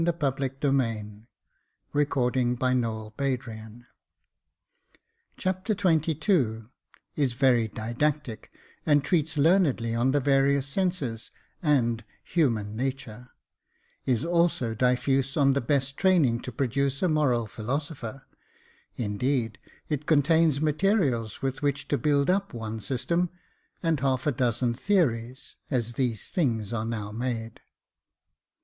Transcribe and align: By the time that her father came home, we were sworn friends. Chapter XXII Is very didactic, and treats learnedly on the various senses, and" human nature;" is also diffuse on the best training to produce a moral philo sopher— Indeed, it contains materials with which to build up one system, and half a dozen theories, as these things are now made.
By 0.01 0.03
the 0.05 0.11
time 0.13 1.25
that 1.27 1.27
her 1.93 2.05
father 2.05 2.05
came 2.05 2.55
home, 2.73 2.97
we 3.13 3.29
were 3.35 3.35
sworn 3.35 3.37
friends. 3.37 3.85
Chapter 5.37 5.75
XXII 5.75 6.69
Is 7.15 7.33
very 7.35 7.67
didactic, 7.67 8.51
and 8.83 9.03
treats 9.03 9.37
learnedly 9.37 9.93
on 9.93 10.09
the 10.09 10.19
various 10.19 10.65
senses, 10.65 11.29
and" 11.61 12.03
human 12.35 12.75
nature;" 12.75 13.29
is 14.13 14.25
also 14.25 14.73
diffuse 14.73 15.37
on 15.37 15.53
the 15.53 15.61
best 15.61 15.97
training 15.97 16.39
to 16.39 16.51
produce 16.51 17.03
a 17.03 17.07
moral 17.07 17.45
philo 17.45 17.77
sopher— 17.77 18.23
Indeed, 19.07 19.59
it 19.87 20.07
contains 20.07 20.59
materials 20.59 21.43
with 21.43 21.61
which 21.61 21.87
to 21.89 21.99
build 21.99 22.27
up 22.27 22.55
one 22.55 22.79
system, 22.79 23.29
and 23.83 23.99
half 23.99 24.25
a 24.25 24.31
dozen 24.31 24.73
theories, 24.73 25.57
as 25.69 25.93
these 25.93 26.29
things 26.29 26.73
are 26.73 26.85
now 26.85 27.11
made. 27.11 27.59